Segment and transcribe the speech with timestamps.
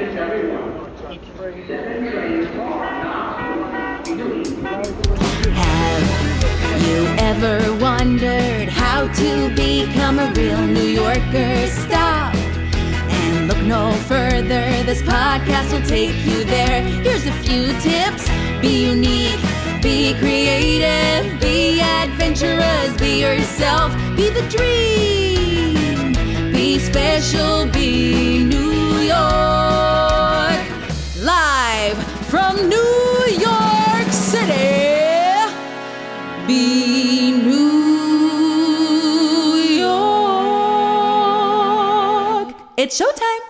[0.00, 0.16] Have
[6.88, 11.66] you ever wondered how to become a real New Yorker?
[11.66, 14.82] Stop and look no further.
[14.84, 16.80] This podcast will take you there.
[16.80, 18.26] Here's a few tips
[18.62, 19.38] be unique,
[19.82, 26.14] be creative, be adventurous, be yourself, be the dream,
[26.52, 28.09] be special, be
[32.50, 35.46] from New York City.
[36.46, 37.66] Be New
[39.78, 40.94] York.
[42.76, 43.49] It's showtime.